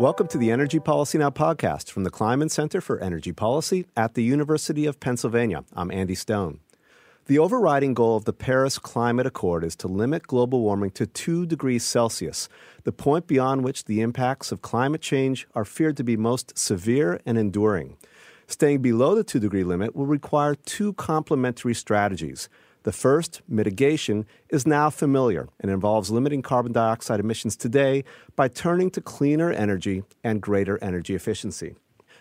[0.00, 4.14] Welcome to the Energy Policy Now podcast from the Kleinman Center for Energy Policy at
[4.14, 5.62] the University of Pennsylvania.
[5.74, 6.60] I'm Andy Stone.
[7.26, 11.44] The overriding goal of the Paris Climate Accord is to limit global warming to 2
[11.44, 12.48] degrees Celsius,
[12.84, 17.20] the point beyond which the impacts of climate change are feared to be most severe
[17.26, 17.98] and enduring.
[18.46, 22.48] Staying below the 2 degree limit will require two complementary strategies.
[22.82, 28.04] The first, mitigation, is now familiar and involves limiting carbon dioxide emissions today
[28.36, 31.74] by turning to cleaner energy and greater energy efficiency.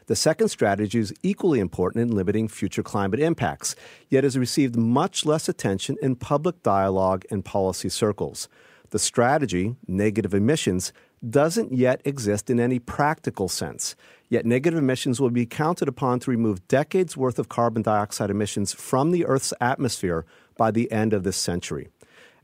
[0.07, 3.75] The second strategy is equally important in limiting future climate impacts,
[4.09, 8.49] yet has received much less attention in public dialogue and policy circles.
[8.89, 10.91] The strategy, negative emissions,
[11.27, 13.95] doesn't yet exist in any practical sense.
[14.29, 18.73] Yet negative emissions will be counted upon to remove decades worth of carbon dioxide emissions
[18.73, 20.25] from the Earth's atmosphere
[20.59, 21.87] by the end of this century.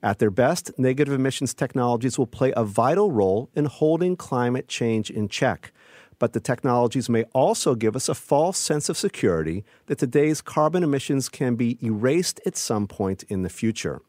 [0.02, 5.10] At their best, negative emissions technologies will play a vital role in holding climate change
[5.10, 5.74] in check.
[6.18, 10.82] But the technologies may also give us a false sense of security that today's carbon
[10.82, 14.00] emissions can be erased at some point in the future.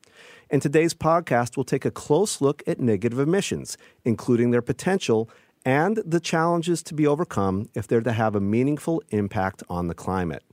[0.48, 5.28] In today's podcast, we'll take a close look at negative emissions, including their potential
[5.64, 9.94] and the challenges to be overcome if they're to have a meaningful impact on the
[9.94, 10.44] climate.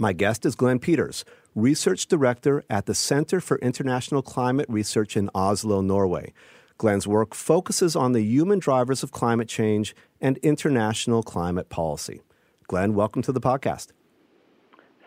[0.00, 5.28] My guest is Glenn Peters, Research Director at the Center for International Climate Research in
[5.34, 6.32] Oslo, Norway.
[6.78, 12.22] Glenn's work focuses on the human drivers of climate change and international climate policy.
[12.66, 13.88] Glenn, welcome to the podcast.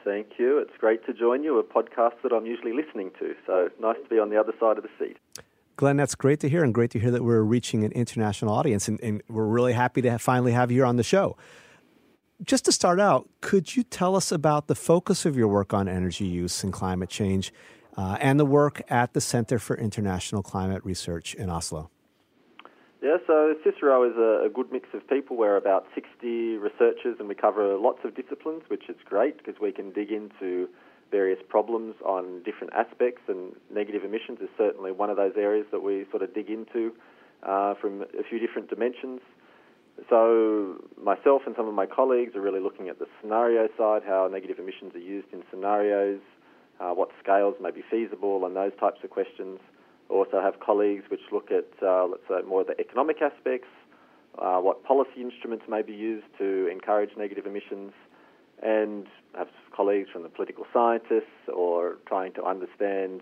[0.03, 0.59] Thank you.
[0.59, 3.33] It's great to join you, a podcast that I'm usually listening to.
[3.47, 5.17] So nice to be on the other side of the seat.
[5.75, 8.87] Glenn, that's great to hear, and great to hear that we're reaching an international audience,
[8.87, 11.35] and, and we're really happy to have, finally have you here on the show.
[12.41, 15.87] Just to start out, could you tell us about the focus of your work on
[15.87, 17.53] energy use and climate change,
[17.95, 21.89] uh, and the work at the Center for International Climate Research in Oslo?
[23.01, 25.35] Yeah, so CICERO is a, a, good mix of people.
[25.35, 29.73] We're about 60 researchers and we cover lots of disciplines, which is great because we
[29.73, 30.69] can dig into
[31.11, 35.83] various problems on different aspects, and negative emissions is certainly one of those areas that
[35.83, 36.93] we sort of dig into
[37.43, 39.19] uh, from a few different dimensions.
[40.09, 44.27] So, myself and some of my colleagues are really looking at the scenario side, how
[44.31, 46.19] negative emissions are used in scenarios,
[46.79, 49.59] uh, what scales may be feasible, and those types of questions.
[50.09, 53.67] Also, have colleagues which look at, uh, let's say, more of the economic aspects,
[54.39, 57.93] uh, what policy instruments may be used to encourage negative emissions,
[58.61, 63.21] and have colleagues from the political scientists or trying to understand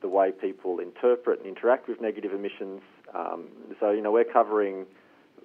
[0.00, 2.82] the way people interpret and interact with negative emissions.
[3.14, 3.48] Um,
[3.80, 4.86] so, you know, we're covering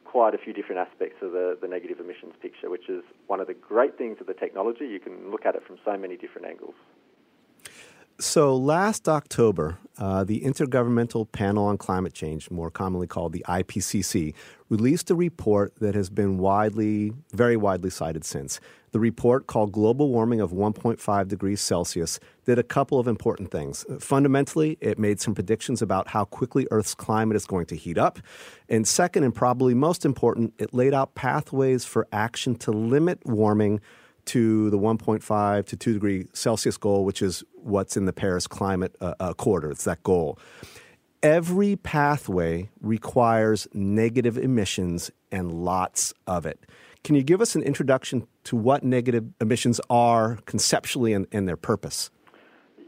[0.09, 3.45] quite a few different aspects of the, the negative emissions picture, which is one of
[3.45, 4.85] the great things of the technology.
[4.85, 6.73] You can look at it from so many different angles.
[8.19, 14.33] So, last October, uh, the Intergovernmental Panel on Climate Change, more commonly called the IPCC,
[14.69, 18.61] released a report that has been widely, very widely cited since.
[18.91, 23.85] The report, called Global Warming of 1.5 Degrees Celsius, did a couple of important things.
[23.99, 28.19] Fundamentally, it made some predictions about how quickly Earth's climate is going to heat up.
[28.67, 33.81] And second, and probably most important, it laid out pathways for action to limit warming
[34.25, 38.95] to the 1.5 to 2 degree Celsius goal, which is what's in the Paris Climate
[39.01, 39.65] uh, Accord.
[39.65, 40.37] It's that goal.
[41.21, 46.65] Every pathway requires negative emissions and lots of it.
[47.03, 51.57] Can you give us an introduction to what negative emissions are conceptually and, and their
[51.57, 52.09] purpose?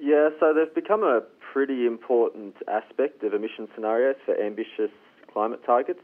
[0.02, 1.22] Yeah, so they've become a
[1.53, 4.92] pretty important aspect of emission scenarios for ambitious
[5.31, 6.02] climate targets.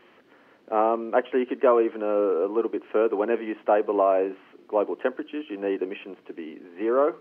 [0.72, 3.16] Um, actually, you could go even a, a, little bit further.
[3.16, 4.36] Whenever you stabilise
[4.68, 7.16] global temperatures, you need emissions to be zero.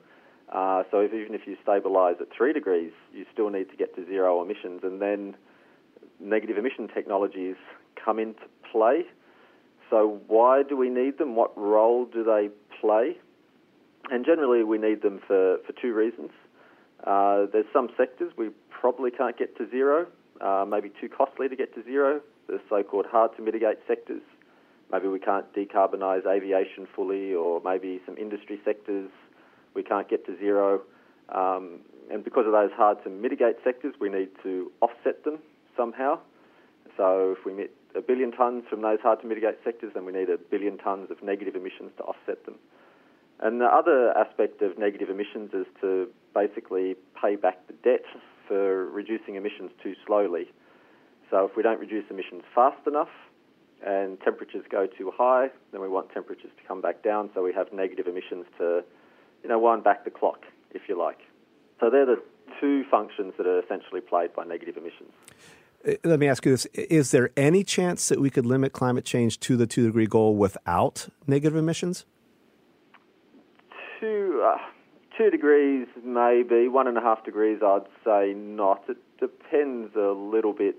[0.53, 3.95] Uh, so if, even if you stabilise at three degrees, you still need to get
[3.97, 5.37] to zero emissions, and then
[6.21, 7.57] negative emission technologies
[8.03, 9.05] come into play.
[9.91, 11.37] So why do we need them?
[11.37, 13.17] What role do they play?
[14.11, 16.31] And generally, we need them for, for two reasons.
[17.05, 20.07] Uh, there's some sectors we probably can't get to zero,
[20.41, 24.23] uh, maybe too costly to get to zero, the so-called hard to mitigate sectors.
[24.93, 29.11] Maybe we can't decarbonise aviation fully, or maybe some industry sectors
[29.75, 30.81] we can't get to zero.
[31.29, 31.81] Um,
[32.11, 35.39] and because of those hard to mitigate sectors, we need to offset them
[35.77, 36.19] somehow.
[36.97, 40.13] So if we emit a billion tonnes from those hard to mitigate sectors, then we
[40.13, 42.55] need a billion tonnes of negative emissions to offset them.
[43.41, 48.05] And the other aspect of negative emissions is to basically pay back the debt
[48.49, 50.51] for reducing emissions too slowly.
[51.31, 53.11] So if we don't reduce emissions fast enough,
[53.85, 57.53] and temperatures go too high, then we want temperatures to come back down so we
[57.53, 58.83] have negative emissions to,
[59.43, 61.19] you know, wind back the clock, if you like.
[61.81, 62.23] So they're the
[62.61, 65.13] two functions that are essentially played by negative emissions.
[65.87, 69.05] Uh, let me ask you this: Is there any chance that we could limit climate
[69.05, 72.07] change to the two degree goal without negative emissions?
[74.01, 74.59] Two, uh,
[75.17, 76.69] two degrees, maybe.
[76.69, 78.85] One and a half degrees, I'd say not.
[78.89, 80.79] It depends a little bit.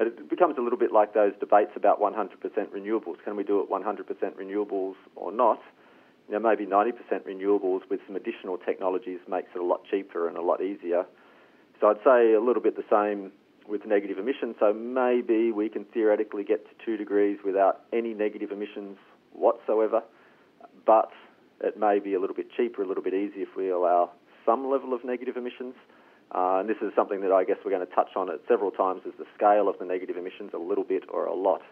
[0.00, 2.30] It becomes a little bit like those debates about 100%
[2.74, 3.22] renewables.
[3.22, 5.60] Can we do it 100% renewables or not?
[6.30, 6.92] Know, maybe 90%
[7.26, 11.04] renewables with some additional technologies makes it a lot cheaper and a lot easier.
[11.80, 13.32] So I'd say a little bit the same
[13.68, 14.54] with negative emissions.
[14.60, 18.96] So maybe we can theoretically get to two degrees without any negative emissions
[19.32, 20.02] whatsoever,
[20.86, 21.10] but
[21.60, 24.10] it may be a little bit cheaper, a little bit easier if we allow
[24.46, 25.74] some level of negative emissions.
[26.32, 28.70] Uh, and this is something that I guess we're going to touch on it several
[28.70, 31.62] times is the scale of the negative emissions, a little bit or a lot.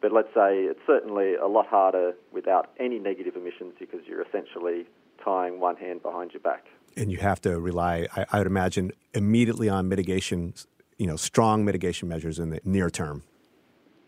[0.00, 4.86] But let's say it's certainly a lot harder without any negative emissions because you're essentially
[5.24, 6.66] tying one hand behind your back.
[6.96, 10.54] And you have to rely, I, I would imagine, immediately on mitigation,
[10.98, 13.22] you know, strong mitigation measures in the near term.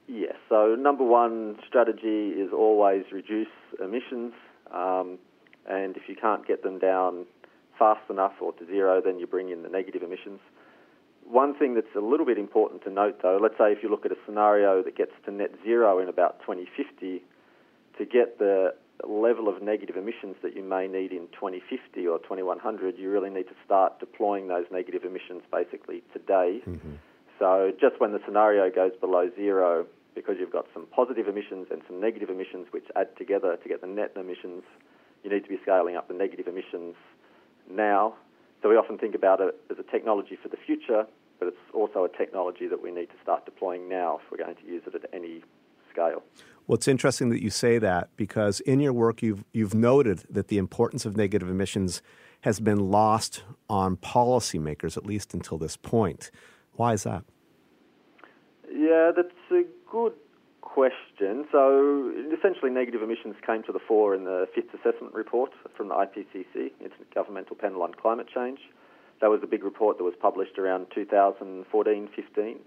[0.09, 0.35] Yes.
[0.49, 3.49] So number one strategy is always reduce
[3.81, 4.33] emissions.
[4.73, 5.19] Um,
[5.67, 7.27] and if you can't get them down
[7.79, 10.41] fast enough or to zero, then you bring in the negative emissions.
[11.27, 14.05] One thing that's a little bit important to note, though, let's say if you look
[14.05, 17.23] at a scenario that gets to net zero in about 2050,
[17.99, 18.75] to get the
[19.07, 23.49] level of negative emissions that you may need in 2050 or 2100, you really need
[23.49, 26.61] to start deploying those negative emissions basically today.
[26.67, 26.95] Mm-hmm.
[27.39, 31.83] So just when the scenario goes below zero, because you've got some positive emissions and
[31.89, 34.63] some negative emissions which add together to get the net emissions,
[35.25, 36.95] you need to be scaling up the negative emissions
[37.71, 38.15] now.
[38.63, 41.07] So we often think about it as a technology for the future,
[41.39, 44.57] but it's also a technology that we need to start deploying now if we're going
[44.57, 45.43] to use it at any
[45.91, 46.23] scale.
[46.67, 50.49] Well, it's interesting that you say that because in your work you've you've noted that
[50.49, 52.01] the importance of negative emissions
[52.41, 56.31] has been lost on policymakers, at least until this point.
[56.73, 57.25] Why is that?
[58.71, 60.13] Yeah, that's a good
[60.75, 61.47] question.
[61.53, 65.95] So essentially, negative emissions came to the fore in the fifth assessment report from the
[65.95, 68.59] IPCC, Intergovernmental Panel on Climate Change.
[69.21, 72.59] That was a big report that was published around 2014 15.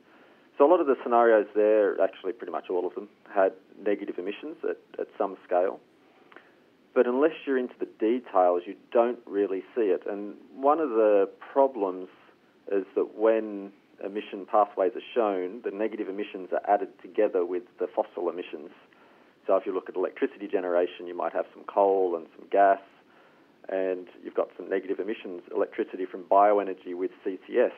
[0.58, 3.52] So a lot of the scenarios there, actually pretty much all of them, had
[3.86, 5.82] negative emissions at, at some scale.
[6.96, 10.04] But unless you're into the details, you don't really see it.
[10.10, 12.08] And one of the problems
[12.72, 13.74] is that when
[14.04, 18.70] emission pathways are shown, the negative emissions are added together with the fossil emissions.
[19.46, 22.80] So if you look at electricity generation, you might have some coal and some gas,
[23.70, 27.72] and you've got some negative emissions, electricity from bioenergy with CCS,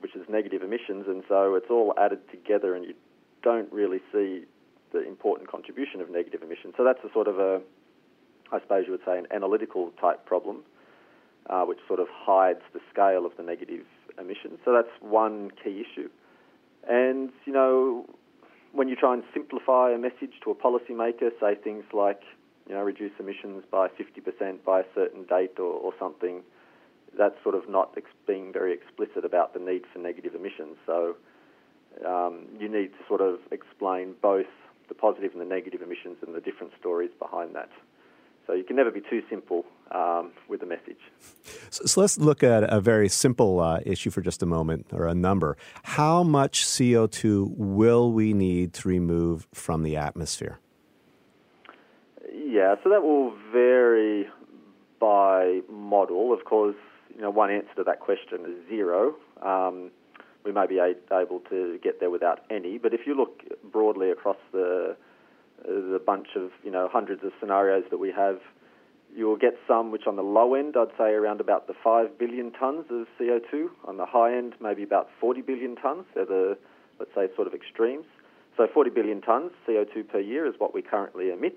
[0.00, 2.94] which is negative emissions, and so it's all added together, and you
[3.42, 4.44] don't really see
[4.92, 6.74] the important contribution of negative emissions.
[6.76, 7.60] So that's a sort of a,
[8.52, 10.62] I suppose you would say, an analytical type problem,
[11.50, 13.84] uh, which sort of hides the scale of the negative
[14.18, 14.58] emissions.
[14.64, 16.08] So that's one key issue.
[16.88, 18.06] And, you know,
[18.72, 22.22] when you try and simplify a message to a policymaker, say things like,
[22.68, 26.42] you know, reduce emissions by 50% by a certain date or, or something,
[27.16, 30.76] that's sort of not ex- being very explicit about the need for negative emissions.
[30.86, 31.16] So
[32.04, 34.46] um, you need to sort of explain both
[34.88, 37.70] the positive and the negative emissions and the different stories behind that.
[38.46, 40.98] So you can never be too simple um, with the message.
[41.70, 45.06] So, so, let's look at a very simple uh, issue for just a moment, or
[45.06, 45.56] a number.
[45.82, 50.58] How much CO2 will we need to remove from the atmosphere?
[52.32, 54.26] Yeah, so that will vary
[55.00, 56.32] by model.
[56.32, 56.76] Of course,
[57.14, 59.14] you know, one answer to that question is zero.
[59.42, 59.90] Um,
[60.44, 64.36] we may be able to get there without any, but if you look broadly across
[64.52, 64.96] the
[65.64, 68.40] the bunch of you know hundreds of scenarios that we have,
[69.14, 72.52] you'll get some which on the low end I'd say around about the five billion
[72.52, 73.68] tons of CO2.
[73.86, 76.04] On the high end, maybe about 40 billion tons.
[76.14, 76.58] They're the
[76.98, 78.06] let's say sort of extremes.
[78.56, 81.56] So 40 billion tons CO2 per year is what we currently emit.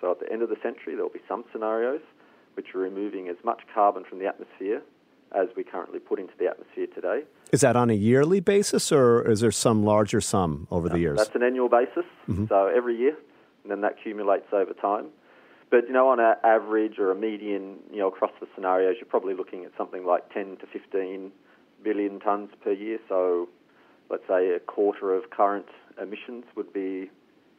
[0.00, 2.00] So at the end of the century, there will be some scenarios
[2.54, 4.82] which are removing as much carbon from the atmosphere
[5.32, 7.22] as we currently put into the atmosphere today.
[7.52, 11.00] Is that on a yearly basis, or is there some larger sum over no, the
[11.00, 11.18] years?
[11.18, 12.04] That's an annual basis.
[12.28, 12.46] Mm-hmm.
[12.48, 13.16] So every year,
[13.62, 15.06] and then that accumulates over time.
[15.70, 19.06] But you know, on an average or a median, you know, across the scenarios, you're
[19.06, 21.30] probably looking at something like 10 to 15
[21.82, 22.98] billion tons per year.
[23.08, 23.48] So,
[24.10, 25.66] let's say a quarter of current
[26.00, 27.10] emissions would be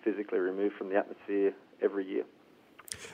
[0.03, 2.24] physically removed from the atmosphere every year.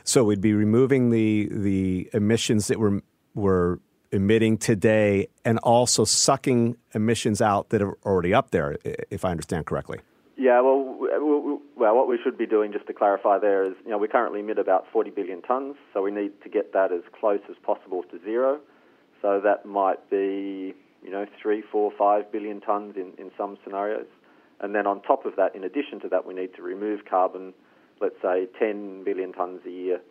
[0.04, 3.02] So we'd be removing the the emissions that we're
[3.36, 3.78] we're
[4.12, 8.78] emitting today, and also sucking emissions out that are already up there,
[9.12, 10.00] if I understand correctly.
[10.38, 13.98] Yeah, well, well, what we should be doing, just to clarify there, is you know
[13.98, 17.42] we currently emit about 40 billion tonnes, so we need to get that as close
[17.50, 18.60] as possible to zero.
[19.22, 24.08] So that might be you know three, four, five billion tons in, in some scenarios.
[24.60, 27.54] And then on top of that, in addition to that, we need to remove carbon,
[28.02, 30.02] let's say 10 billion tons a year.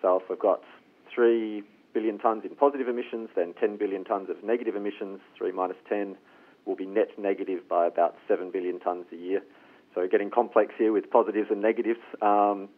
[0.00, 0.62] So if we've got
[1.14, 1.62] 3
[1.92, 6.16] billion tons in positive emissions, then 10 billion tons of negative emissions, 3 minus 10,
[6.64, 9.42] will be net negative by about 7 billion tons a year.
[9.94, 12.00] So getting complex here with positives and negatives.
[12.22, 12.68] Um,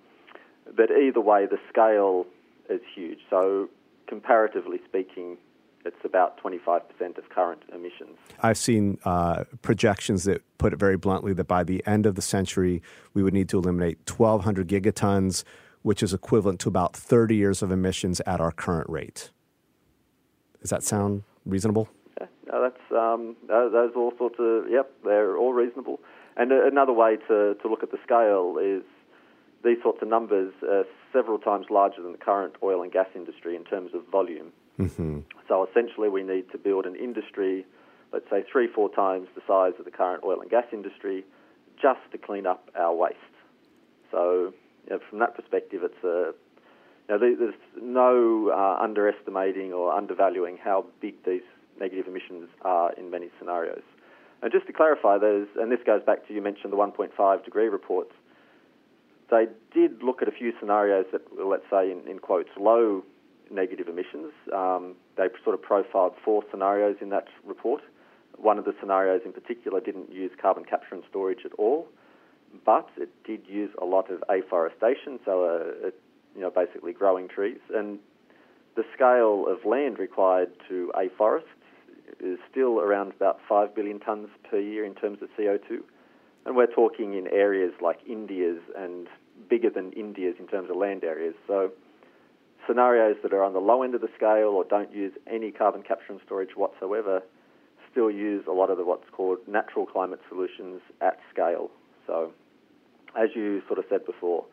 [0.77, 2.27] but either way, the scale
[2.71, 3.19] is huge.
[3.29, 3.69] So
[4.07, 5.37] comparatively speaking,
[5.85, 8.17] it's about 25% of current emissions.
[8.41, 12.23] I've seen uh, projections that put it very bluntly that by the end of the
[12.23, 12.83] century,
[13.15, 15.45] we would need to eliminate 1,200 gigatons,
[15.83, 19.31] which is equivalent to about 30 years of emissions at our current rate.
[20.61, 21.89] Does that sound reasonable?
[22.21, 25.99] Yeah, no, that's um, those all sorts of yep, they're all reasonable.
[26.37, 28.83] And another way to, to look at the scale is
[29.65, 33.55] these sorts of numbers are several times larger than the current oil and gas industry
[33.55, 34.53] in terms of volume.
[34.79, 35.21] Mm-hmm.
[35.47, 37.67] So essentially, we need to build an industry,
[38.13, 41.25] let's say three, four times the size of the current oil and gas industry,
[41.81, 43.17] just to clean up our waste.
[44.11, 44.53] So,
[44.85, 46.33] you know, from that perspective, it's a
[47.09, 51.43] you know, there's no uh, underestimating or undervaluing how big these
[51.79, 53.83] negative emissions are in many scenarios.
[54.43, 57.69] And just to clarify, those, and this goes back to you mentioned the 1.5 degree
[57.69, 58.13] reports.
[59.31, 63.05] They did look at a few scenarios that, let's say, in, in quotes, low
[63.51, 64.33] negative emissions.
[64.53, 67.83] Um, they sort of profiled four scenarios in that report.
[68.37, 71.89] One of the scenarios in particular didn't use carbon capture and storage at all,
[72.65, 76.01] but it did use a lot of afforestation, so uh, it,
[76.35, 77.61] you know basically growing trees.
[77.75, 77.99] And
[78.75, 81.43] the scale of land required to afforest
[82.21, 85.81] is still around about 5 billion tonnes per year in terms of CO2.
[86.45, 89.09] And we're talking in areas like India's and
[89.49, 91.35] bigger than India's in terms of land areas.
[91.47, 91.73] So
[92.67, 95.83] scenarios that are on the low end of the scale or don't use any carbon
[95.83, 97.23] capture and storage whatsoever
[97.91, 101.71] still use a lot of the what's called natural climate solutions at scale.
[102.07, 102.33] So,
[103.17, 104.47] as you sort of said before,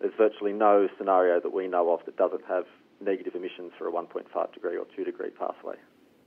[0.00, 2.64] there's virtually no scenario that we know of that doesn't have
[3.00, 5.76] negative emissions for a 1.5 degree or 2 degree pathway.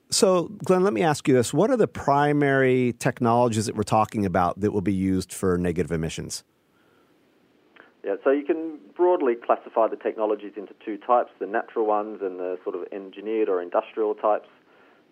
[0.10, 1.54] So, Glenn, let me ask you this.
[1.54, 5.92] What are the primary technologies that we're talking about that will be used for negative
[5.92, 6.44] emissions?
[8.04, 12.40] Yeah, so you can broadly classify the technologies into two types the natural ones and
[12.40, 14.48] the sort of engineered or industrial types.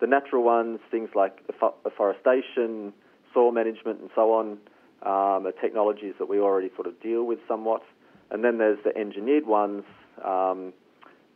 [0.00, 1.38] The natural ones, things like
[1.84, 2.92] afforestation,
[3.32, 4.58] soil management, and so on,
[5.02, 7.82] um, are technologies that we already sort of deal with somewhat.
[8.30, 9.84] And then there's the engineered ones,
[10.24, 10.72] um,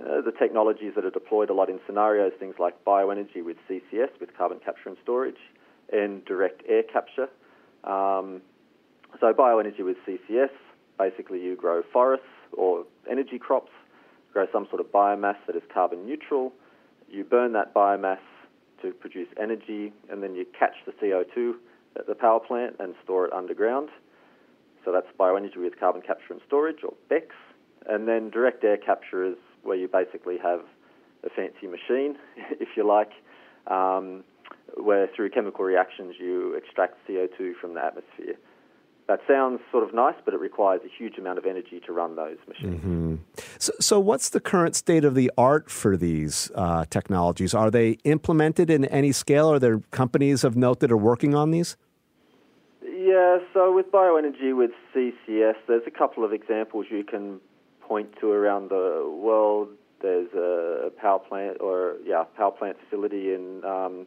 [0.00, 4.10] uh, the technologies that are deployed a lot in scenarios, things like bioenergy with CCS,
[4.20, 5.40] with carbon capture and storage,
[5.92, 7.28] and direct air capture.
[7.84, 8.42] Um,
[9.20, 10.50] so bioenergy with CCS,
[10.98, 13.72] basically you grow forests or energy crops,
[14.32, 16.52] grow some sort of biomass that is carbon neutral.
[17.10, 18.18] You burn that biomass
[18.82, 21.54] to produce energy, and then you catch the CO2
[21.96, 23.88] at the power plant and store it underground.
[24.84, 27.32] So that's bioenergy with carbon capture and storage, or BECCS.
[27.86, 29.36] And then direct air capture is
[29.68, 30.60] where you basically have
[31.24, 32.16] a fancy machine,
[32.60, 33.10] if you like,
[33.66, 34.24] um,
[34.76, 38.36] where through chemical reactions you extract CO2 from the atmosphere
[39.08, 42.14] that sounds sort of nice, but it requires a huge amount of energy to run
[42.14, 42.84] those machines.
[42.84, 43.14] Mm-hmm.
[43.58, 47.54] So, so, what's the current state of the art for these uh, technologies?
[47.54, 49.50] Are they implemented in any scale?
[49.50, 51.76] Are there companies of note that are working on these?
[52.82, 57.40] Yeah, so with bioenergy, with CCS, there's a couple of examples you can
[57.88, 59.68] point to around the world.
[60.00, 64.06] There's a power plant, or yeah, power plant facility in um,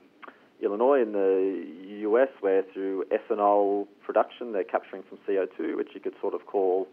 [0.61, 1.65] Illinois in the
[2.09, 6.87] US, where through ethanol production they're capturing some CO2, which you could sort of call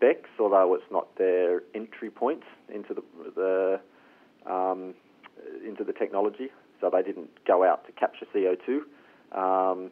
[0.00, 2.42] BECCS, although it's not their entry point
[2.72, 3.02] into the,
[3.34, 4.94] the um,
[5.66, 6.50] into the technology.
[6.80, 8.82] So they didn't go out to capture CO2.
[9.36, 9.90] Um,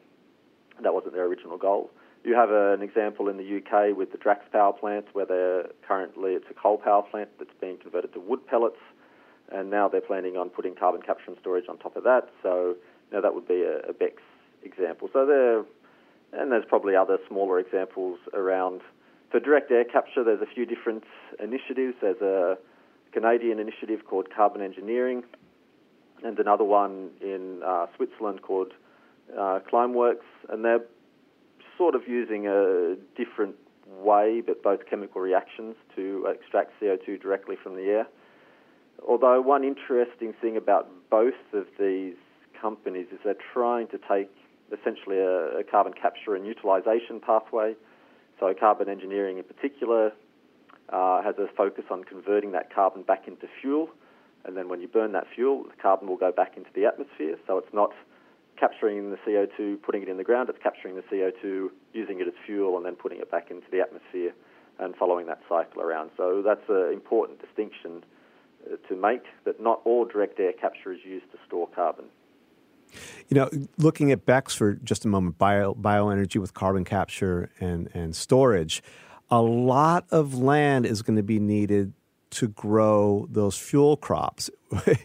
[0.82, 1.90] that wasn't their original goal.
[2.22, 5.66] You have a, an example in the UK with the Drax power plant, where they're
[5.86, 8.80] currently it's a coal power plant that's being converted to wood pellets,
[9.50, 12.28] and now they're planning on putting carbon capture and storage on top of that.
[12.42, 12.76] So
[13.12, 13.94] now that would be a, a
[14.62, 15.08] example.
[15.12, 15.58] So there,
[16.38, 18.82] and there's probably other smaller examples around.
[19.30, 21.04] For direct air capture, there's a few different
[21.42, 21.94] initiatives.
[22.00, 22.58] There's a
[23.12, 25.24] Canadian initiative called Carbon Engineering,
[26.22, 28.72] and another one in uh, Switzerland called
[29.32, 30.84] uh, Climeworks, and they're
[31.80, 33.54] sort of using a different
[33.88, 38.06] way, but both chemical reactions to extract CO2 directly from the air.
[39.08, 42.16] Although one interesting thing about both of these
[42.60, 44.30] companies is they're trying to take
[44.78, 47.74] essentially a, a carbon capture and utilization pathway.
[48.38, 50.12] So, carbon engineering in particular
[50.90, 53.88] uh, has a focus on converting that carbon back into fuel.
[54.44, 57.36] And then when you burn that fuel, the carbon will go back into the atmosphere.
[57.46, 57.92] So, it's not
[58.60, 62.34] capturing the CO2, putting it in the ground, it's capturing the CO2, using it as
[62.46, 64.32] fuel, and then putting it back into the atmosphere
[64.78, 66.10] and following that cycle around.
[66.16, 68.04] So that's an important distinction
[68.66, 72.04] uh, to make that not all direct air capture is used to store carbon.
[73.28, 77.88] You know, looking at BECCS for just a moment, bio, bioenergy with carbon capture and,
[77.94, 78.82] and storage,
[79.30, 81.92] a lot of land is going to be needed
[82.30, 84.50] to grow those fuel crops.
[84.72, 84.96] I,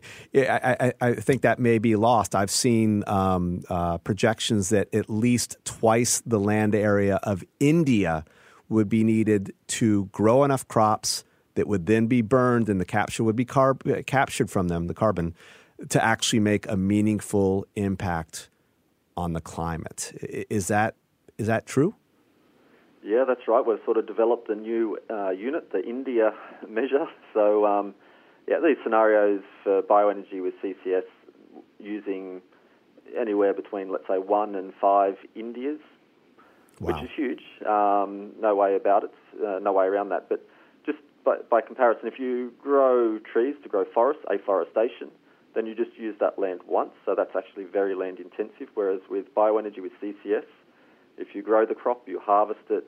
[0.80, 2.36] I, I, think that may be lost.
[2.36, 8.26] I've seen um, uh, projections that at least twice the land area of India
[8.70, 11.24] would be needed to grow enough crops
[11.56, 14.94] that would then be burned and the capture would be carb- captured from them, the
[14.94, 15.34] carbon,
[15.90, 18.50] to actually make a meaningful impact
[19.18, 20.12] on the climate.
[20.50, 20.96] Is that,
[21.38, 21.96] is that true?
[23.06, 23.64] Yeah, that's right.
[23.64, 26.34] We've sort of developed a new uh, unit, the India
[26.68, 27.06] measure.
[27.36, 27.94] So, um,
[28.48, 31.04] yeah, these scenarios for bioenergy with CCS
[31.80, 32.42] using
[33.14, 35.82] anywhere between, let's say, one and five Indias,
[36.80, 36.94] wow.
[36.94, 37.42] which is huge.
[37.68, 39.12] Um, no way about it,
[39.46, 40.30] uh, no way around that.
[40.30, 40.48] But
[40.86, 45.12] just by, by comparison, if you grow trees to grow forests, afforestation,
[45.54, 46.92] then you just use that land once.
[47.06, 48.70] So that's actually very land intensive.
[48.76, 50.46] Whereas with bioenergy with CCS,
[51.18, 52.88] if you grow the crop, you harvest it,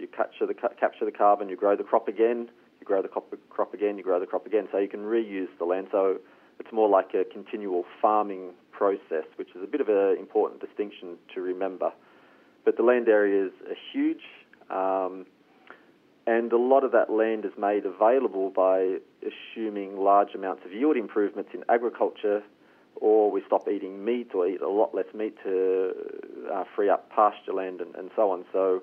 [0.00, 2.48] you capture the capture the carbon, you grow the crop again,
[2.80, 4.68] you grow the crop, crop again, you grow the crop again.
[4.72, 5.88] So you can reuse the land.
[5.92, 6.18] So
[6.58, 11.16] it's more like a continual farming process, which is a bit of an important distinction
[11.34, 11.92] to remember.
[12.64, 14.22] But the land areas are huge,
[14.68, 15.26] um,
[16.26, 20.96] and a lot of that land is made available by assuming large amounts of yield
[20.96, 22.42] improvements in agriculture,
[22.96, 25.92] or we stop eating meat or eat a lot less meat to
[26.52, 28.44] uh, free up pasture land and, and so on.
[28.52, 28.82] So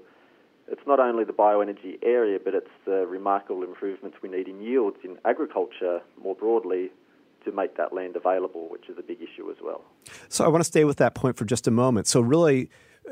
[0.68, 4.98] it's not only the bioenergy area, but it's the remarkable improvements we need in yields
[5.04, 6.90] in agriculture more broadly
[7.46, 9.82] to make that land available, which is a big issue as well.
[10.30, 12.08] So I want to stay with that point for just a moment.
[12.08, 12.70] So really,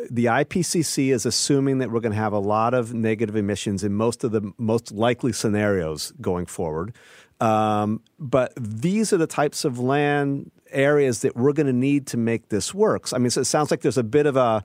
[0.09, 3.93] the IPCC is assuming that we're going to have a lot of negative emissions in
[3.93, 6.93] most of the most likely scenarios going forward.
[7.39, 12.17] Um, but these are the types of land areas that we're going to need to
[12.17, 13.07] make this work.
[13.07, 14.63] So, I mean, so it sounds like there's a bit of a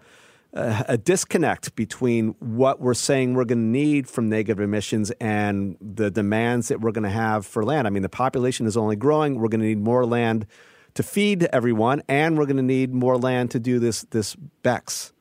[0.53, 6.11] a disconnect between what we're saying we're going to need from negative emissions and the
[6.11, 7.87] demands that we're going to have for land.
[7.87, 9.39] I mean, the population is only growing.
[9.39, 10.47] We're going to need more land
[10.95, 15.13] to feed everyone, and we're going to need more land to do this this BECCS.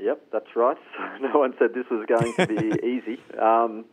[0.00, 0.76] Yep, that's right.
[1.20, 3.20] No one said this was going to be easy.
[3.40, 3.84] Um,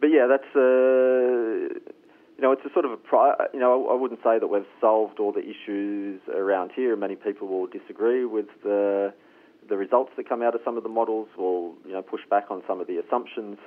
[0.00, 1.78] but yeah, that's uh,
[2.36, 4.66] you know, it's a sort of a, pri- you know, I wouldn't say that we've
[4.80, 6.94] solved all the issues around here.
[6.94, 9.14] Many people will disagree with the
[9.68, 11.28] the results that come out of some of the models.
[11.36, 13.58] Will you know push back on some of the assumptions.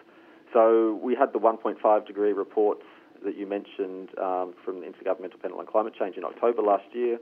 [0.54, 2.84] So we had the 1.5 degree reports
[3.24, 7.20] that you mentioned um, from the Intergovernmental Panel on Climate Change in October last year.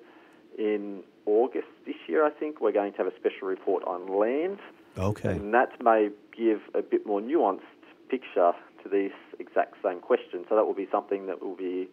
[0.58, 4.60] In August this year, I think we're going to have a special report on land.
[4.98, 5.32] Okay.
[5.32, 7.62] And that may give a bit more nuanced
[8.10, 10.46] picture to these exact same question.
[10.50, 11.90] So that will be something that will be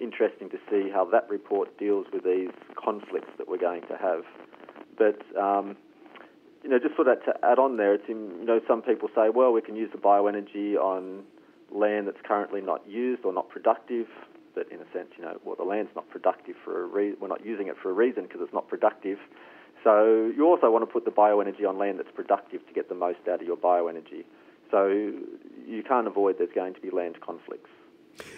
[0.00, 4.22] interesting to see how that report deals with these conflicts that we're going to have.
[4.96, 5.76] But um,
[6.62, 9.08] you know, just for that to add on there, it's in, you know some people
[9.14, 11.24] say, well, we can use the bioenergy on
[11.70, 14.06] land that's currently not used or not productive.
[14.54, 17.18] But in a sense, you know, well, the land's not productive for a reason.
[17.20, 19.18] We're not using it for a reason because it's not productive.
[19.84, 22.94] So you also want to put the bioenergy on land that's productive to get the
[22.96, 24.24] most out of your bioenergy.
[24.70, 27.70] So you can't avoid there's going to be land conflicts.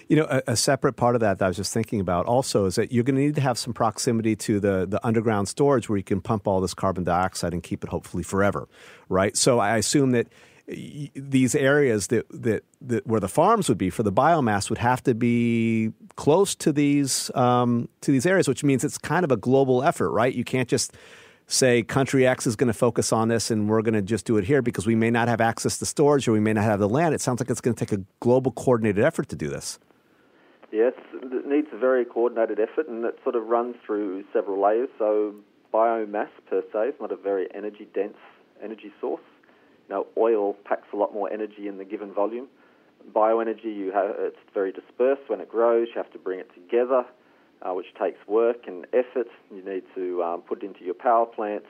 [0.09, 2.67] You know, a, a, separate part of that that I was just thinking about also
[2.67, 5.89] is that you're going to need to have some proximity to the, the underground storage
[5.89, 8.69] where you can pump all this carbon dioxide and keep it hopefully forever,
[9.09, 9.37] right?
[9.39, 10.29] So I assume that
[11.15, 15.03] these areas that, that, that where the farms would be for the biomass would have
[15.05, 19.37] to be close to these um, to these areas, which means it's kind of a
[19.37, 20.35] global effort, right?
[20.35, 20.95] You can't just
[21.53, 24.37] say country X is going to focus on this and we're going to just do
[24.37, 26.79] it here because we may not have access to storage or we may not have
[26.79, 27.15] the land.
[27.15, 29.79] It sounds like it's going to take a global coordinated effort to do this.
[30.71, 34.89] Yes, it needs a very coordinated effort and it sort of runs through several layers.
[34.99, 35.35] So
[35.75, 38.17] biomass per se is not a very energy dense
[38.63, 39.23] energy source.
[39.89, 42.47] Now oil packs a lot more energy in the given volume.
[43.13, 45.89] Bioenergy, you have, it's very dispersed when it grows.
[45.89, 47.07] You have to bring it together
[47.63, 49.29] uh, which takes work and effort.
[49.55, 51.69] You need to um, put it into your power plants,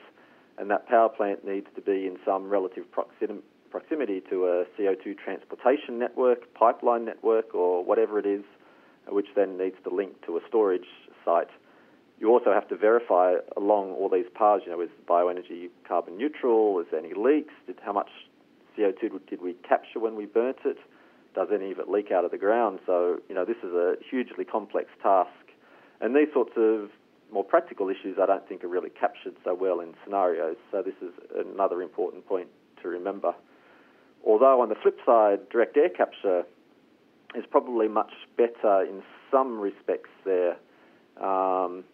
[0.57, 5.17] and that power plant needs to be in some relative proxim- proximity to a CO2
[5.17, 8.43] transportation network, pipeline network, or whatever it is,
[9.07, 10.87] which then needs to link to a storage
[11.25, 11.49] site.
[12.19, 16.79] You also have to verify along all these paths, you know, is bioenergy carbon neutral?
[16.79, 17.53] Is there any leaks?
[17.65, 18.09] Did, how much
[18.77, 20.77] CO2 did we capture when we burnt it?
[21.33, 22.79] Does any of it leak out of the ground?
[22.85, 25.31] So, you know, this is a hugely complex task
[26.01, 26.89] and these sorts of
[27.31, 30.57] more practical issues I don't think are really captured so well in scenarios.
[30.71, 32.47] So this is another important point
[32.81, 33.33] to remember.
[34.25, 36.43] Although on the flip side, direct air capture
[37.35, 40.57] is probably much better in some respects there.
[41.17, 41.85] Um,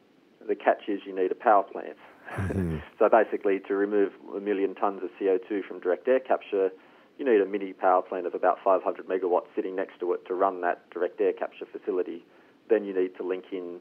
[0.47, 1.97] the catch is you need a power plant.
[2.35, 2.77] Mm-hmm.
[2.99, 6.71] so basically, to remove a million tonnes of CO2 from direct air capture,
[7.17, 10.33] you need a mini power plant of about 500 megawatts sitting next to it to
[10.33, 12.25] run that direct air capture facility.
[12.69, 13.79] Then you need to link in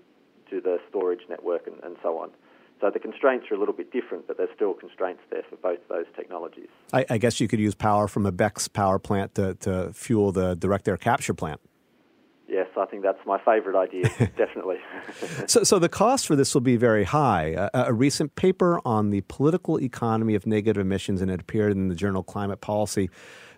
[0.51, 2.31] to the storage network and, and so on.
[2.81, 5.79] So the constraints are a little bit different, but there's still constraints there for both
[5.89, 6.69] those technologies.
[6.93, 10.31] I, I guess you could use power from a BECCS power plant to, to fuel
[10.31, 11.61] the direct air capture plant.
[12.49, 14.77] Yes, I think that's my favorite idea, definitely.
[15.47, 17.69] so, so the cost for this will be very high.
[17.75, 21.89] A, a, recent paper on the political economy of negative emissions, and it appeared in
[21.89, 23.11] the journal Climate Policy,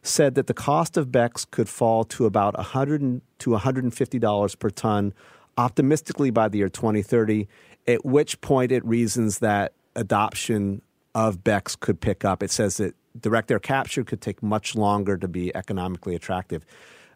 [0.02, 4.70] said that the cost of BECCS could fall to about 100 to 150 dollars per
[4.70, 5.12] ton,
[5.58, 7.46] optimistically by the year 2030.
[7.86, 10.80] At which point, it reasons that adoption
[11.14, 12.42] of BECCS could pick up.
[12.42, 16.64] It says that direct air capture could take much longer to be economically attractive.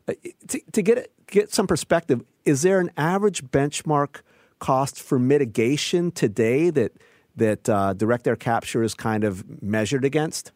[0.09, 0.14] Uh,
[0.48, 4.22] to, to get get some perspective, is there an average benchmark
[4.59, 6.92] cost for mitigation today that
[7.37, 10.50] that uh, direct air capture is kind of measured against?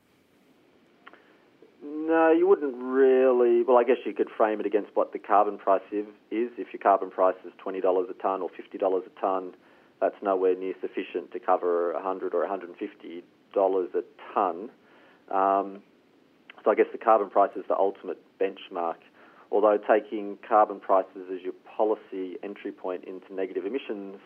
[2.06, 3.62] No, you wouldn't really.
[3.64, 6.06] Well, I guess you could frame it against what the carbon price is.
[6.30, 9.54] If your carbon price is twenty dollars a ton or fifty dollars a ton,
[10.00, 14.02] that's nowhere near sufficient to cover a hundred or one hundred and fifty dollars a
[14.32, 14.70] ton.
[15.30, 15.82] Um,
[16.64, 18.96] so I guess the carbon price is the ultimate benchmark
[19.50, 24.16] although taking carbon prices as your policy entry point into negative emissions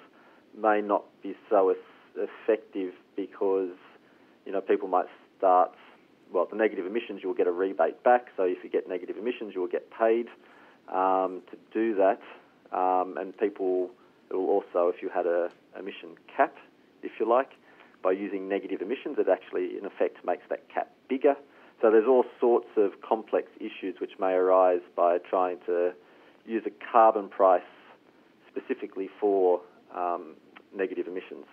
[0.61, 1.75] may not be so
[2.17, 3.71] effective because
[4.47, 5.07] you know people might
[5.39, 5.73] start
[6.33, 9.53] well the negative emissions you'll get a rebate back so if you get negative emissions
[9.55, 10.27] you'll get paid
[10.89, 12.21] um, to do that
[12.77, 13.91] um, and people
[14.31, 16.57] will also if you had a emission cap
[17.03, 17.53] if you like
[18.03, 21.35] by using negative emissions it actually in effect makes that cap bigger
[21.81, 25.93] so there's all sorts of complex issues which may arise by trying to
[26.47, 27.63] use a carbon price
[28.51, 29.61] specifically for
[29.95, 30.35] um,
[30.75, 31.47] negative emissions.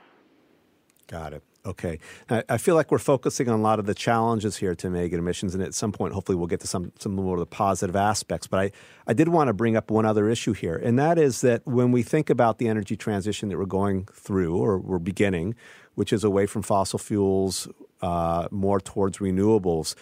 [1.07, 1.43] Got it.
[1.67, 1.99] Okay.
[2.29, 5.53] I feel like we're focusing on a lot of the challenges here to negative emissions,
[5.53, 8.47] and at some point, hopefully, we'll get to some, some more of the positive aspects.
[8.47, 8.71] But I,
[9.05, 11.91] I did want to bring up one other issue here, and that is that when
[11.91, 15.55] we think about the energy transition that we're going through or we're beginning,
[15.95, 17.67] which is away from fossil fuels,
[18.01, 19.93] uh, more towards renewables,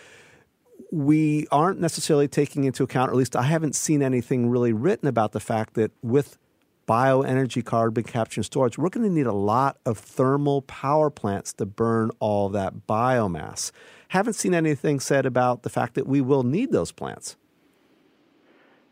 [0.92, 5.08] we aren't necessarily taking into account, or at least I haven't seen anything really written
[5.08, 6.38] about the fact that with
[6.88, 11.54] bioenergy carbon capture and storage, we're going to need a lot of thermal power plants
[11.54, 13.72] to burn all that biomass.
[14.10, 17.38] Haven't seen anything said about the fact that we will need those plants.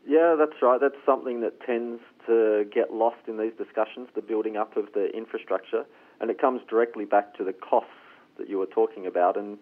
[0.07, 0.79] Yeah, that's right.
[0.81, 5.09] That's something that tends to get lost in these discussions, the building up of the
[5.15, 5.85] infrastructure,
[6.19, 7.89] and it comes directly back to the costs
[8.37, 9.37] that you were talking about.
[9.37, 9.57] And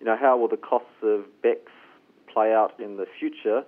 [0.00, 1.68] you know, how will the costs of BECCS
[2.32, 3.64] play out in the future?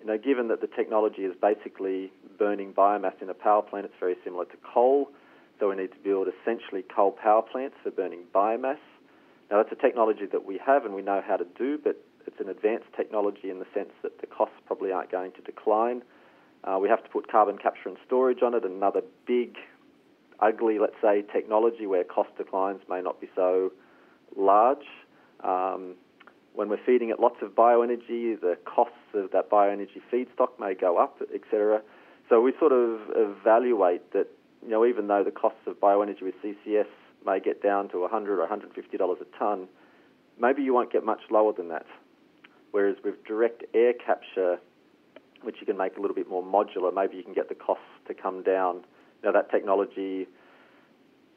[0.00, 3.94] You know, given that the technology is basically burning biomass in a power plant, it's
[4.00, 5.10] very similar to coal.
[5.58, 8.78] So we need to build essentially coal power plants for burning biomass.
[9.50, 12.40] Now that's a technology that we have and we know how to do, but it's
[12.40, 16.02] an advanced technology in the sense that the costs probably aren't going to decline.
[16.64, 19.56] Uh, we have to put carbon capture and storage on it, another big,
[20.40, 23.72] ugly, let's say, technology where cost declines may not be so
[24.36, 24.86] large.
[25.42, 25.94] Um,
[26.54, 30.98] when we're feeding it lots of bioenergy, the costs of that bioenergy feedstock may go
[30.98, 31.82] up, etc.
[32.28, 34.28] So we sort of evaluate that,
[34.62, 36.86] you know, even though the costs of bioenergy with CCS
[37.24, 39.68] may get down to 100 or 150 dollars a ton,
[40.40, 41.86] maybe you won't get much lower than that.
[42.72, 44.58] Whereas with direct air capture,
[45.42, 47.84] which you can make a little bit more modular, maybe you can get the costs
[48.08, 48.84] to come down.
[49.24, 50.26] Now that technology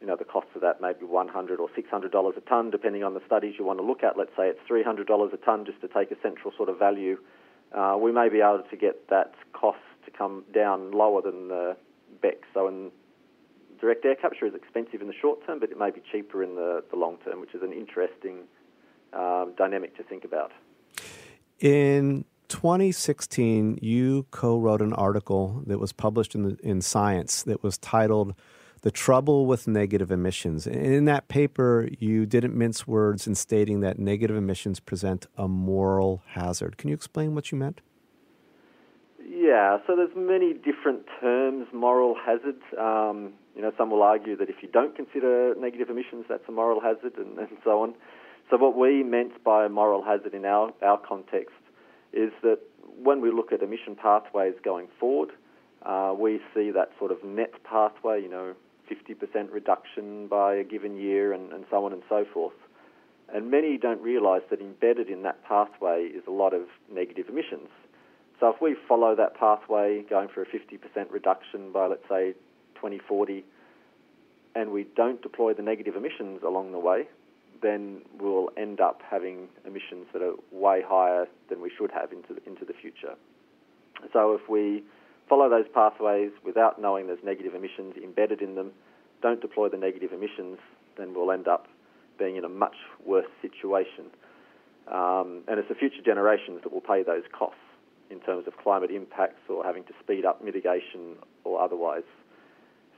[0.04, 3.14] you know, the cost of that may be 100 or $600 a tonne, depending on
[3.14, 4.18] the studies you want to look at.
[4.18, 7.18] Let's say it's $300 a tonne just to take a central sort of value.
[7.74, 11.78] Uh, we may be able to get that cost to come down lower than the
[12.22, 12.44] BECCS.
[12.54, 12.92] So in
[13.80, 16.56] direct air capture is expensive in the short term, but it may be cheaper in
[16.56, 18.40] the, the long term, which is an interesting
[19.14, 20.52] um, dynamic to think about.
[21.60, 27.78] In 2016, you co-wrote an article that was published in, the, in Science that was
[27.78, 28.36] titled
[28.84, 30.68] the trouble with negative emissions.
[30.68, 36.22] In that paper, you didn't mince words in stating that negative emissions present a moral
[36.28, 36.78] hazard.
[36.78, 37.80] Can you explain what you meant?
[39.26, 42.60] Yeah, so there's many different terms, moral hazard.
[42.78, 46.52] Um, you know, some will argue that if you don't consider negative emissions, that's a
[46.52, 47.94] moral hazard, and, and so on.
[48.50, 51.56] So what we meant by moral hazard in our, our context
[52.12, 52.60] is that
[53.02, 55.30] when we look at emission pathways going forward,
[55.86, 58.54] uh, we see that sort of net pathway, you know,
[58.96, 62.54] 50% reduction by a given year, and, and so on and so forth.
[63.34, 67.70] And many don't realise that embedded in that pathway is a lot of negative emissions.
[68.40, 72.34] So if we follow that pathway, going for a 50% reduction by, let's say,
[72.76, 73.44] 2040,
[74.56, 77.08] and we don't deploy the negative emissions along the way,
[77.62, 82.34] then we'll end up having emissions that are way higher than we should have into
[82.34, 83.16] the, into the future.
[84.12, 84.84] So if we
[85.30, 88.72] follow those pathways without knowing there's negative emissions embedded in them,
[89.24, 90.60] don't deploy the negative emissions,
[90.98, 91.68] then we'll end up
[92.20, 94.12] being in a much worse situation.
[94.92, 97.58] Um, and it's the future generations that will pay those costs
[98.12, 102.04] in terms of climate impacts or having to speed up mitigation or otherwise.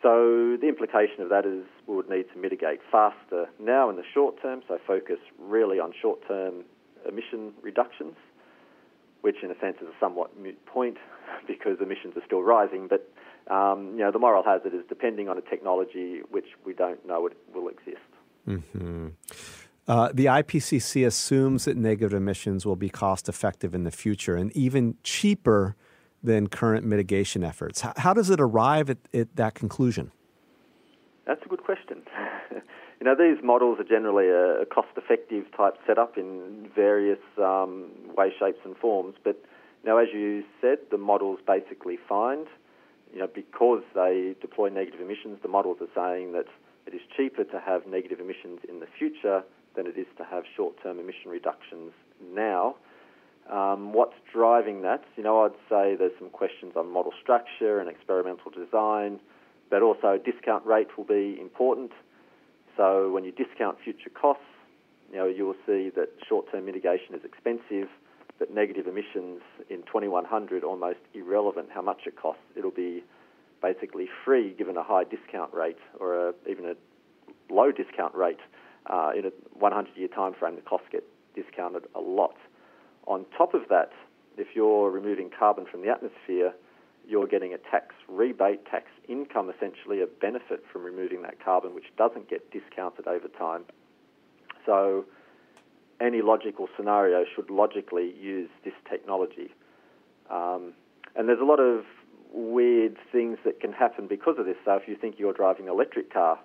[0.02, 4.04] So the implication of that is we would need to mitigate faster now in the
[4.14, 6.66] short term, so focus really on short term
[7.08, 8.16] emission reductions,
[9.22, 10.98] which in a sense is a somewhat moot point
[11.48, 12.88] because emissions are still rising.
[12.88, 13.10] But
[13.50, 17.28] um, you know, the moral hazard is depending on a technology which we don't know
[17.28, 17.98] it will exist.
[18.48, 19.10] Mm-hmm.
[19.88, 24.56] Uh, the IPCC assumes that negative emissions will be cost effective in the future and
[24.58, 25.76] even cheaper
[26.24, 27.82] than current mitigation efforts.
[27.82, 30.12] How, how does it arrive at, at, that conclusion?
[31.28, 32.02] That's a good question.
[32.52, 37.92] you know, these models are generally a, a cost effective type setup in various um,
[38.18, 39.16] ways, shapes, and forms.
[39.24, 39.40] But
[39.84, 42.48] you know, as you said, the models basically find,
[43.16, 46.48] you know, because they deploy negative emissions, the models are saying that
[46.86, 49.42] it is cheaper to have negative emissions in the future
[49.76, 51.94] than it is to have short term emission reductions
[52.34, 52.76] now.
[53.50, 55.06] Um, what's driving that?
[55.16, 59.22] You know, I'd say there's some questions on model structure and experimental design,
[59.70, 61.92] but also discount rate will be important.
[62.76, 64.44] So when you discount future costs,
[65.10, 67.88] you know, you will see that short-term mitigation is expensive,
[68.40, 72.44] but negative emissions in 2100 almost irrelevant how much it costs.
[72.56, 73.04] It'll be
[73.62, 78.40] basically free given a high discount rate or a, even a low discount rate.
[78.88, 82.36] Uh, in a 100-year time frame, the costs get discounted a lot.
[83.08, 83.92] On top of that,
[84.38, 86.54] if you're removing carbon from the atmosphere,
[87.08, 91.86] you're getting a tax rebate, tax income, essentially a benefit from removing that carbon, which
[91.98, 93.64] doesn't get discounted over time.
[94.66, 95.06] So,
[96.02, 99.52] any logical scenario should logically use this technology.
[100.30, 100.74] Um,
[101.16, 101.86] and there's a lot of
[102.34, 104.58] weird things that can happen because of this.
[104.66, 106.40] So, if you think you're driving an electric car,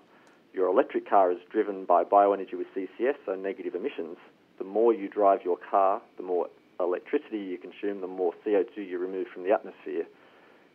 [0.52, 4.16] your electric car is driven by bioenergy with CCS, so negative emissions
[4.60, 6.46] the more you drive your car, the more
[6.78, 10.04] electricity you consume, the more CO2 you remove from the atmosphere.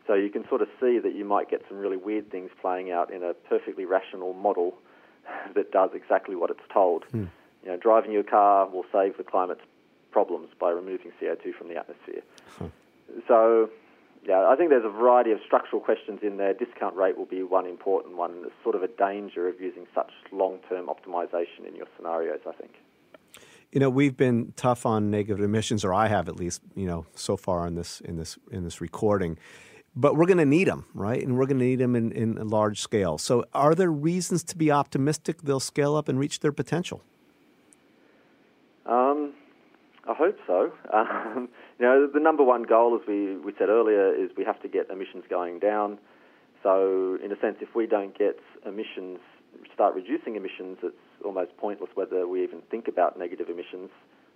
[0.08, 2.92] So you can sort of see that you might get some really weird things playing
[2.92, 4.74] out in a perfectly rational model
[5.56, 7.06] that does exactly what it's told.
[7.12, 7.26] Hmm.
[7.66, 9.62] You know, driving your car will save the climate's
[10.12, 12.22] problems by removing CO2 from the atmosphere.
[12.60, 12.68] Huh.
[13.28, 13.70] So,
[14.26, 16.54] yeah, I think there's a variety of structural questions in there.
[16.54, 18.42] Discount rate will be one important one.
[18.42, 22.76] There's sort of a danger of using such long-term optimization in your scenarios, I think.
[23.72, 26.62] You know, we've been tough on negative emissions, or I have at least.
[26.76, 29.38] You know, so far in this in this in this recording,
[29.96, 31.22] but we're going to need them, right?
[31.22, 33.18] And we're going to need them in, in a large scale.
[33.18, 37.02] So, are there reasons to be optimistic they'll scale up and reach their potential?
[40.08, 40.72] I hope so.
[40.94, 44.62] Um, you know, the number one goal, as we, we said earlier, is we have
[44.62, 45.98] to get emissions going down.
[46.64, 49.20] So, in a sense, if we don't get emissions,
[49.74, 53.90] start reducing emissions, it's almost pointless whether we even think about negative emissions.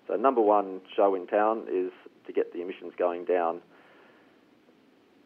[0.07, 1.91] So, number one show in town is
[2.27, 3.61] to get the emissions going down.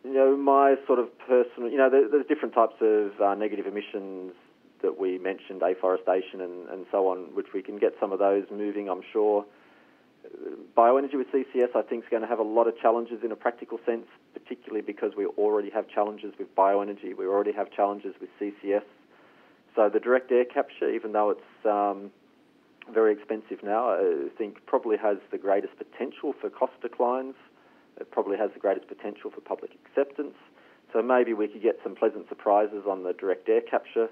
[0.03, 3.65] You know, my sort of personal, you know, there, there's different types of uh, negative
[3.65, 4.33] emissions
[4.83, 8.43] that we mentioned, afforestation and, and so on, which we can get some of those
[8.51, 9.45] moving, I'm sure.
[10.77, 13.35] Bioenergy with CCS, I think, is going to have a lot of challenges in a
[13.35, 17.15] practical sense, particularly because we already have challenges with bioenergy.
[17.15, 18.83] We already have challenges with CCS.
[19.75, 22.11] So the direct air capture, even though it's um,
[22.91, 27.35] very expensive now, I think probably has the greatest potential for cost declines.
[27.99, 30.35] It probably has the greatest potential for public acceptance.
[30.91, 34.09] So maybe we could get some pleasant surprises on the direct air capture.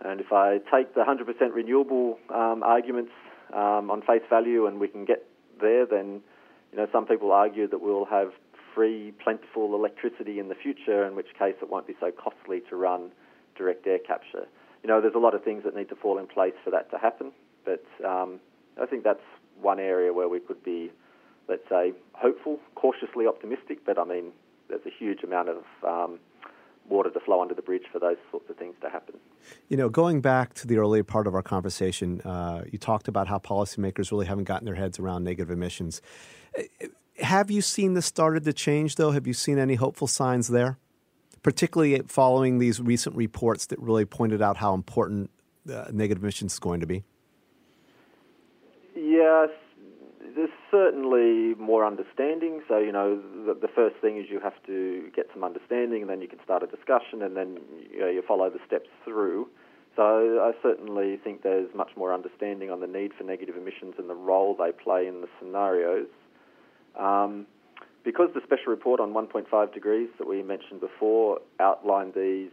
[0.00, 3.12] And if I take the 100% renewable um, arguments
[3.52, 5.24] um, on face value and we can get
[5.60, 6.22] there, then
[6.72, 8.32] you know some people argue that we'll have
[8.74, 12.76] free, plentiful electricity in the future, in which case it won't be so costly to
[12.76, 13.10] run
[13.56, 14.46] direct air capture
[14.84, 16.90] you know, there's a lot of things that need to fall in place for that
[16.90, 17.32] to happen.
[17.64, 18.38] But um,
[18.80, 19.24] I think that's
[19.60, 20.92] one area where we could be,
[21.48, 23.78] let's say, hopeful, cautiously optimistic.
[23.86, 24.32] But I mean,
[24.68, 26.20] there's a huge amount of um,
[26.88, 29.14] water to flow under the bridge for those sorts of things to happen.
[29.68, 33.28] You know, going back to the earlier part of our conversation, uh, you talked about
[33.28, 36.02] how policymakers really haven't gotten their heads around negative emissions.
[37.18, 39.12] Have you seen this started to change, though?
[39.12, 40.78] Have you seen any hopeful signs there?
[41.44, 45.30] particularly following these recent reports that really pointed out how important
[45.70, 47.04] uh, negative emissions is going to be?
[48.96, 49.50] Yes,
[50.34, 52.62] there's certainly more understanding.
[52.68, 56.10] So, you know, the, the, first thing is you have to get some understanding, and
[56.10, 57.58] then you can start a discussion, and then
[57.90, 59.48] you, know, you follow the steps through.
[59.96, 64.08] So, I certainly think there's much more understanding on the need for negative emissions and
[64.08, 66.08] the role they play in the scenarios.
[66.98, 67.46] Um,
[68.04, 72.50] because the special report on 1.5 degrees that we mentioned before outlined these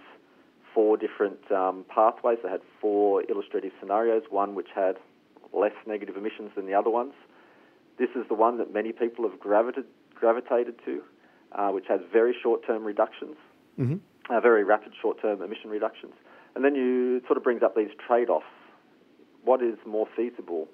[0.74, 4.96] four different um, pathways, they had four illustrative scenarios, one which had
[5.54, 7.14] less negative emissions than the other ones.
[7.98, 11.02] This is the one that many people have gravitated, gravitated to,
[11.52, 13.36] uh, which has very short term reductions,
[13.80, 13.96] mm-hmm.
[14.34, 16.14] uh, very rapid short term emission reductions.
[16.56, 18.46] And then you sort of brings up these trade offs.
[19.44, 20.68] What is more feasible?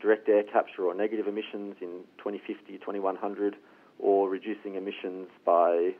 [0.00, 3.56] Direct air capture or negative emissions in 2050, 2100,
[3.98, 5.94] or reducing emissions by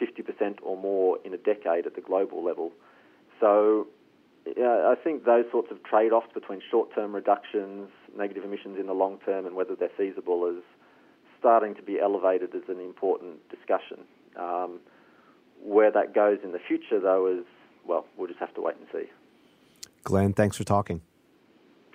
[0.00, 2.72] 50% or more in a decade at the global level.
[3.40, 3.86] So
[4.56, 8.86] yeah, I think those sorts of trade offs between short term reductions, negative emissions in
[8.86, 10.62] the long term, and whether they're feasible is
[11.38, 13.98] starting to be elevated as an important discussion.
[14.36, 14.80] Um,
[15.62, 17.44] where that goes in the future, though, is,
[17.86, 19.10] well, we'll just have to wait and see.
[20.04, 21.00] Glenn, thanks for talking.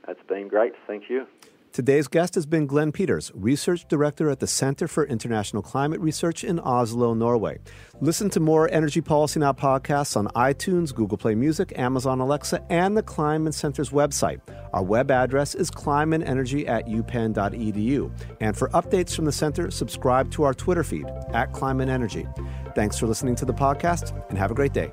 [0.08, 0.74] It's been great.
[0.88, 1.28] Thank you.
[1.74, 6.44] Today's guest has been Glenn Peters, Research Director at the Center for International Climate Research
[6.44, 7.60] in Oslo, Norway.
[8.02, 12.98] Listen to more Energy Policy Now podcasts on iTunes, Google Play Music, Amazon Alexa, and
[12.98, 14.42] the Kleinman Center's website.
[14.74, 18.12] Our web address is kleinmanenergy at upenn.edu.
[18.42, 22.28] And for updates from the center, subscribe to our Twitter feed at Kleinman Energy.
[22.76, 24.92] Thanks for listening to the podcast, and have a great day.